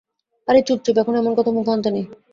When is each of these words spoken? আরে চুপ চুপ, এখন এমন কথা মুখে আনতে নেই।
আরে 0.47 0.59
চুপ 0.67 0.79
চুপ, 0.85 0.95
এখন 1.01 1.13
এমন 1.15 1.33
কথা 1.37 1.51
মুখে 1.51 1.71
আনতে 1.71 1.89
নেই। 1.91 2.05